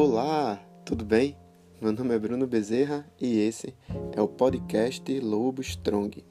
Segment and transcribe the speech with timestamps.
[0.00, 1.36] Olá, tudo bem?
[1.80, 3.74] Meu nome é Bruno Bezerra e esse
[4.16, 6.24] é o podcast Lobo Strong.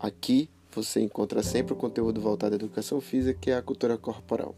[0.00, 4.56] Aqui você encontra sempre o conteúdo voltado à educação física e à cultura corporal.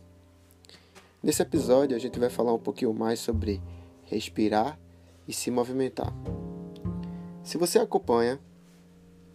[1.23, 3.61] Nesse episódio a gente vai falar um pouquinho mais sobre
[4.05, 4.81] respirar
[5.29, 6.11] e se movimentar.
[7.43, 8.41] Se você acompanha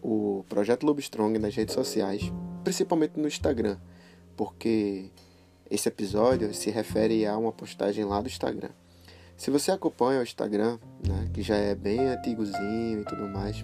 [0.01, 2.33] o projeto Lobo Strong nas redes sociais,
[2.63, 3.77] principalmente no Instagram,
[4.35, 5.11] porque
[5.69, 8.69] esse episódio se refere a uma postagem lá do Instagram.
[9.37, 13.63] Se você acompanha o Instagram, né, que já é bem antigozinho e tudo mais,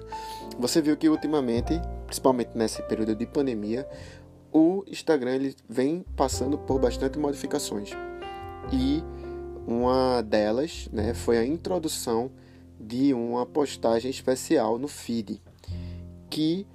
[0.58, 3.88] você viu que ultimamente, principalmente nesse período de pandemia,
[4.52, 7.90] o Instagram ele vem passando por bastante modificações.
[8.70, 9.02] E
[9.66, 12.30] uma delas né, foi a introdução
[12.78, 15.40] de uma postagem especial no feed,
[16.28, 16.66] que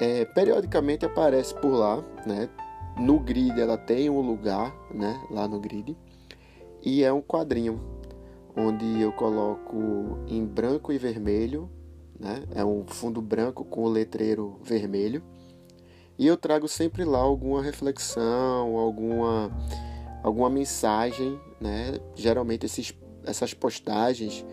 [0.00, 2.48] é, periodicamente aparece por lá, né,
[2.96, 5.96] no grid ela tem um lugar, né, lá no grid,
[6.82, 7.80] e é um quadrinho
[8.56, 11.70] onde eu coloco em branco e vermelho,
[12.18, 12.44] né?
[12.54, 15.22] É um fundo branco com o letreiro vermelho.
[16.16, 19.50] E eu trago sempre lá alguma reflexão, alguma
[20.22, 21.98] alguma mensagem, né?
[22.14, 24.44] Geralmente esses, essas postagens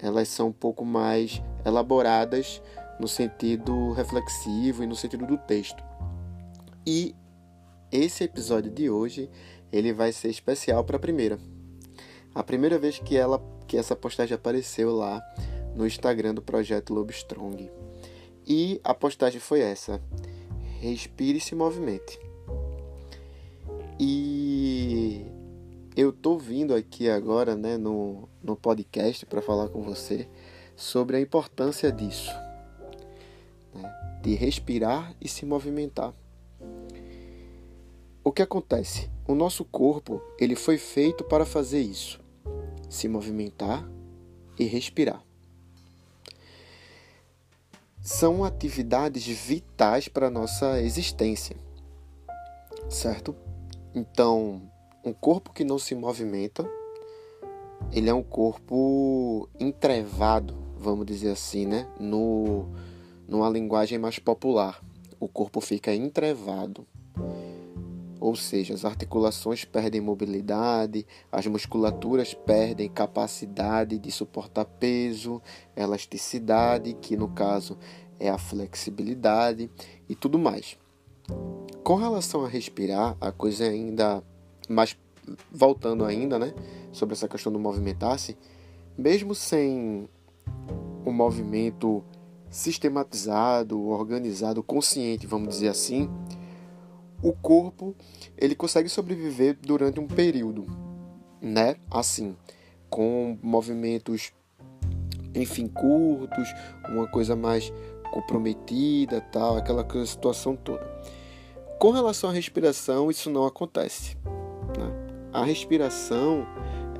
[0.00, 2.62] elas são um pouco mais elaboradas
[3.00, 5.82] no sentido reflexivo e no sentido do texto.
[6.86, 7.14] E
[7.90, 9.30] esse episódio de hoje
[9.72, 11.38] ele vai ser especial para a primeira.
[12.34, 15.22] A primeira vez que ela que essa postagem apareceu lá
[15.74, 17.70] no Instagram do projeto Lobo Strong.
[18.46, 20.00] E a postagem foi essa:
[20.80, 22.18] respire se movimente.
[24.00, 25.26] E
[25.96, 30.28] eu tô vindo aqui agora, né, no, no podcast para falar com você
[30.76, 32.30] sobre a importância disso,
[33.74, 36.14] né, de respirar e se movimentar.
[38.38, 39.10] Que acontece?
[39.26, 42.20] O nosso corpo ele foi feito para fazer isso:
[42.88, 43.84] se movimentar
[44.56, 45.24] e respirar.
[48.00, 51.56] São atividades vitais para a nossa existência,
[52.88, 53.34] certo?
[53.92, 54.62] Então,
[55.04, 56.64] um corpo que não se movimenta,
[57.90, 61.88] ele é um corpo entrevado, vamos dizer assim, né?
[61.98, 62.68] No,
[63.26, 64.80] numa linguagem mais popular.
[65.18, 66.86] O corpo fica entrevado
[68.28, 75.40] ou seja, as articulações perdem mobilidade, as musculaturas perdem capacidade de suportar peso,
[75.74, 77.78] elasticidade, que no caso
[78.20, 79.70] é a flexibilidade
[80.06, 80.76] e tudo mais.
[81.82, 84.22] Com relação a respirar, a coisa é ainda
[84.68, 84.94] mais
[85.50, 86.52] voltando ainda, né,
[86.92, 88.36] sobre essa questão do movimentar-se,
[88.96, 90.06] mesmo sem
[91.06, 92.04] um movimento
[92.50, 96.10] sistematizado, organizado, consciente, vamos dizer assim,
[97.22, 97.94] o corpo
[98.36, 100.66] ele consegue sobreviver durante um período,
[101.40, 101.76] né?
[101.90, 102.36] Assim,
[102.88, 104.32] com movimentos,
[105.34, 106.48] enfim, curtos,
[106.88, 107.72] uma coisa mais
[108.12, 110.86] comprometida, tal, aquela situação toda.
[111.78, 114.16] Com relação à respiração, isso não acontece.
[114.76, 115.28] Né?
[115.32, 116.46] A respiração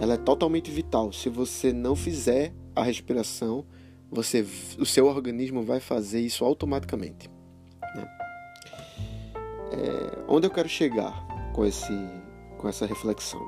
[0.01, 1.13] ela é totalmente vital.
[1.13, 3.65] Se você não fizer a respiração,
[4.11, 4.47] você,
[4.79, 7.29] o seu organismo vai fazer isso automaticamente.
[9.71, 11.93] É, onde eu quero chegar com, esse,
[12.57, 13.47] com essa reflexão?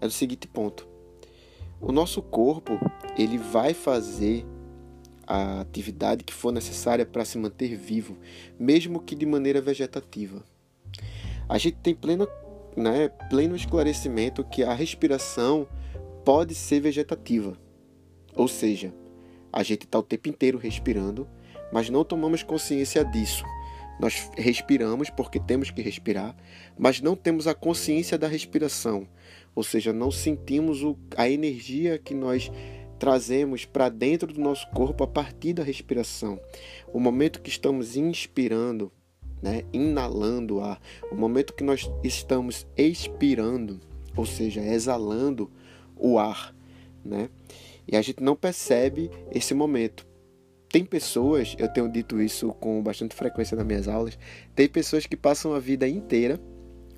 [0.00, 0.86] É o seguinte ponto.
[1.80, 2.78] O nosso corpo,
[3.16, 4.46] ele vai fazer
[5.26, 8.16] a atividade que for necessária para se manter vivo,
[8.58, 10.42] mesmo que de maneira vegetativa.
[11.48, 12.28] A gente tem pleno,
[12.76, 15.68] né, pleno esclarecimento que a respiração
[16.24, 17.56] pode ser vegetativa.
[18.34, 18.92] Ou seja,
[19.52, 21.28] a gente está o tempo inteiro respirando,
[21.72, 23.44] mas não tomamos consciência disso.
[23.98, 26.36] Nós respiramos porque temos que respirar,
[26.78, 29.08] mas não temos a consciência da respiração,
[29.54, 32.50] ou seja, não sentimos o, a energia que nós
[32.98, 36.40] trazemos para dentro do nosso corpo a partir da respiração.
[36.92, 38.90] O momento que estamos inspirando,
[39.42, 43.80] né, inalando ar, o momento que nós estamos expirando,
[44.16, 45.50] ou seja, exalando
[45.96, 46.54] o ar,
[47.04, 47.28] né?
[47.86, 50.06] E a gente não percebe esse momento.
[50.74, 54.18] Tem pessoas, eu tenho dito isso com bastante frequência nas minhas aulas,
[54.56, 56.40] tem pessoas que passam a vida inteira,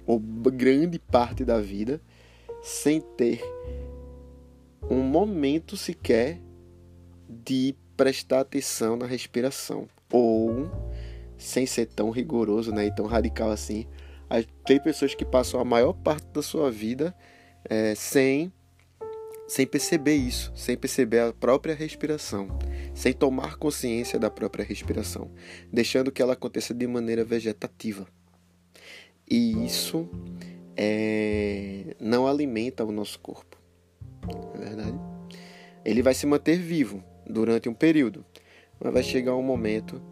[0.07, 2.01] ou grande parte da vida,
[2.63, 3.43] sem ter
[4.89, 6.41] um momento sequer
[7.29, 9.87] de prestar atenção na respiração.
[10.11, 10.71] Ou,
[11.37, 13.87] sem ser tão rigoroso né, e tão radical assim,
[14.65, 17.15] tem pessoas que passam a maior parte da sua vida
[17.63, 18.51] é, sem
[19.47, 22.49] sem perceber isso, sem perceber a própria respiração,
[22.95, 25.31] sem tomar consciência da própria respiração,
[25.73, 28.07] deixando que ela aconteça de maneira vegetativa.
[29.29, 30.09] E isso
[30.77, 33.57] é, não alimenta o nosso corpo.
[34.55, 34.99] é verdade?
[35.85, 38.25] Ele vai se manter vivo durante um período,
[38.81, 40.03] mas vai chegar um momento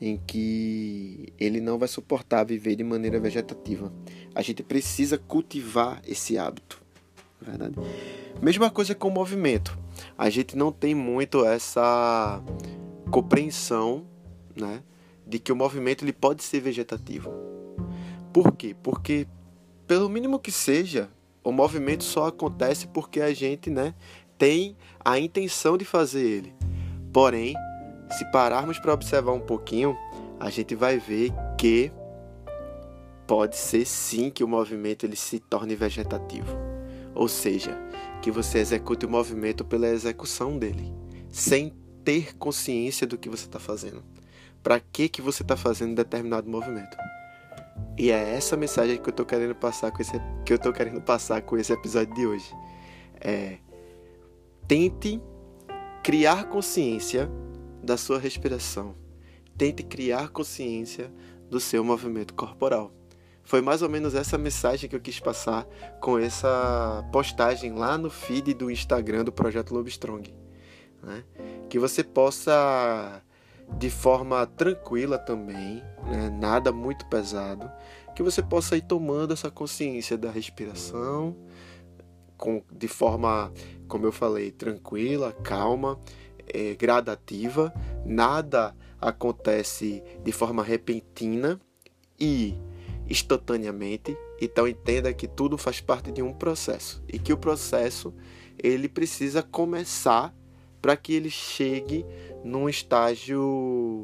[0.00, 3.92] em que ele não vai suportar viver de maneira vegetativa.
[4.34, 6.82] A gente precisa cultivar esse hábito,
[7.40, 7.74] verdade?
[8.40, 9.78] Mesma coisa com o movimento.
[10.16, 12.42] A gente não tem muito essa
[13.10, 14.06] compreensão,
[14.54, 14.82] né,
[15.26, 17.30] de que o movimento ele pode ser vegetativo.
[18.32, 18.76] Por quê?
[18.82, 19.26] Porque
[19.86, 21.08] pelo mínimo que seja,
[21.42, 23.94] o movimento só acontece porque a gente, né,
[24.36, 26.54] tem a intenção de fazer ele.
[27.12, 27.54] Porém,
[28.10, 29.96] se pararmos para observar um pouquinho,
[30.38, 31.90] a gente vai ver que
[33.26, 36.77] pode ser sim que o movimento ele se torne vegetativo.
[37.18, 37.76] Ou seja,
[38.22, 40.94] que você execute o movimento pela execução dele,
[41.28, 41.74] sem
[42.04, 44.04] ter consciência do que você está fazendo.
[44.62, 46.96] Para que, que você está fazendo determinado movimento.
[47.98, 50.12] E é essa mensagem que eu estou querendo passar com esse
[50.46, 52.54] que eu tô querendo passar com esse episódio de hoje.
[53.20, 53.58] É
[54.68, 55.20] tente
[56.04, 57.28] criar consciência
[57.82, 58.94] da sua respiração.
[59.56, 61.12] Tente criar consciência
[61.50, 62.92] do seu movimento corporal.
[63.48, 65.66] Foi mais ou menos essa mensagem que eu quis passar
[66.02, 70.34] com essa postagem lá no feed do Instagram do Projeto Lobo Strong.
[71.02, 71.24] Né?
[71.66, 73.22] Que você possa,
[73.78, 76.28] de forma tranquila também, né?
[76.38, 77.72] nada muito pesado,
[78.14, 81.34] que você possa ir tomando essa consciência da respiração,
[82.36, 83.50] com, de forma,
[83.88, 85.98] como eu falei, tranquila, calma,
[86.52, 87.72] é, gradativa,
[88.04, 91.58] nada acontece de forma repentina
[92.20, 92.54] e
[93.08, 94.16] instantaneamente.
[94.40, 98.14] Então entenda que tudo faz parte de um processo e que o processo
[98.58, 100.34] ele precisa começar
[100.80, 102.04] para que ele chegue
[102.44, 104.02] num estágio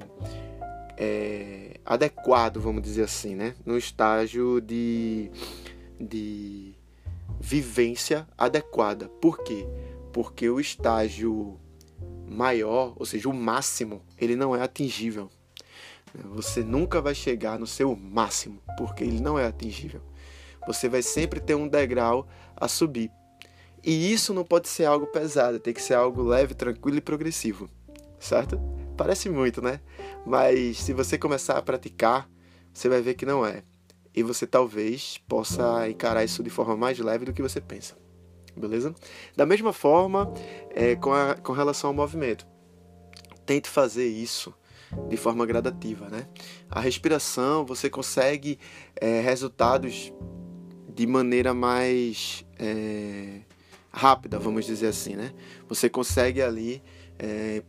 [0.96, 3.54] é, adequado, vamos dizer assim, né?
[3.64, 5.30] Num estágio de,
[6.00, 6.74] de
[7.40, 9.08] vivência adequada.
[9.08, 9.66] Por quê?
[10.12, 11.58] Porque o estágio
[12.26, 15.30] maior, ou seja, o máximo, ele não é atingível.
[16.34, 20.00] Você nunca vai chegar no seu máximo, porque ele não é atingível.
[20.66, 22.26] Você vai sempre ter um degrau
[22.56, 23.10] a subir.
[23.82, 27.68] E isso não pode ser algo pesado, tem que ser algo leve, tranquilo e progressivo.
[28.18, 28.58] Certo?
[28.96, 29.80] Parece muito, né?
[30.24, 32.30] Mas se você começar a praticar,
[32.72, 33.62] você vai ver que não é.
[34.14, 37.96] E você talvez possa encarar isso de forma mais leve do que você pensa
[38.56, 38.94] beleza?
[39.36, 40.32] Da mesma forma,
[40.70, 42.46] é, com, a, com relação ao movimento,
[43.44, 44.54] tente fazer isso
[45.08, 46.26] de forma gradativa, né?
[46.70, 48.58] A respiração, você consegue
[48.96, 50.12] é, resultados
[50.94, 53.40] de maneira mais é,
[53.90, 55.32] rápida, vamos dizer assim, né?
[55.68, 56.82] Você consegue ali,
[57.18, 57.62] é,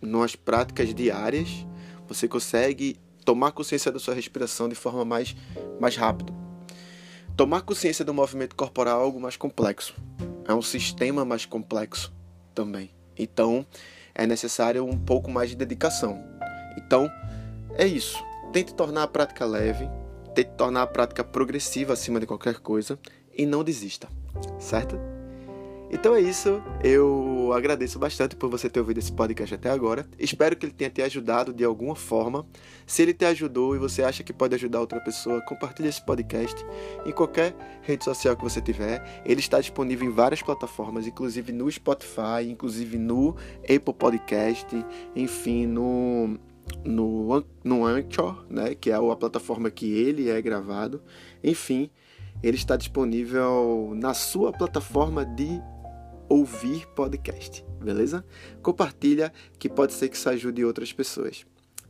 [0.00, 1.66] nas práticas diárias,
[2.08, 5.36] você consegue tomar consciência da sua respiração de forma mais,
[5.80, 6.32] mais rápida.
[7.36, 9.94] Tomar consciência do movimento corporal é algo mais complexo.
[10.46, 12.12] É um sistema mais complexo
[12.54, 12.90] também.
[13.16, 13.64] Então,
[14.14, 16.29] é necessário um pouco mais de dedicação.
[16.76, 17.10] Então,
[17.74, 18.22] é isso.
[18.52, 19.88] Tente tornar a prática leve,
[20.34, 22.98] tente tornar a prática progressiva acima de qualquer coisa
[23.36, 24.08] e não desista,
[24.58, 24.98] certo?
[25.92, 26.62] Então é isso.
[26.84, 30.06] Eu agradeço bastante por você ter ouvido esse podcast até agora.
[30.18, 32.46] Espero que ele tenha te ajudado de alguma forma.
[32.86, 36.64] Se ele te ajudou e você acha que pode ajudar outra pessoa, compartilhe esse podcast
[37.04, 39.22] em qualquer rede social que você tiver.
[39.26, 44.68] Ele está disponível em várias plataformas, inclusive no Spotify, inclusive no Apple Podcast,
[45.16, 46.38] enfim, no
[46.84, 51.02] no, no Anchor, né, que é a plataforma que ele é gravado.
[51.42, 51.90] Enfim,
[52.42, 55.60] ele está disponível na sua plataforma de
[56.28, 58.24] ouvir podcast, beleza?
[58.62, 61.44] Compartilha que pode ser que isso ajude outras pessoas,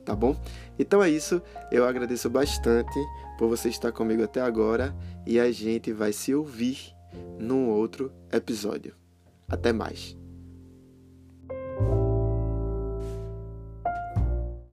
[0.04, 0.40] tá bom?
[0.78, 2.98] Então é isso, eu agradeço bastante
[3.38, 4.96] por você estar comigo até agora
[5.26, 6.94] e a gente vai se ouvir
[7.38, 8.94] num outro episódio.
[9.48, 10.19] Até mais.